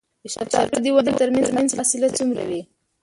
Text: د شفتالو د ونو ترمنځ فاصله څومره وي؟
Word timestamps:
د 0.21 0.25
شفتالو 0.33 0.77
د 0.83 0.87
ونو 0.95 1.11
ترمنځ 1.19 1.69
فاصله 1.77 2.07
څومره 2.17 2.43
وي؟ 2.49 2.61